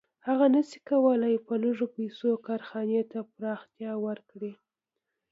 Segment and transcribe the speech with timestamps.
[0.27, 4.53] هغه نشي کولی په لږو پیسو کارخانې ته پراختیا ورکړي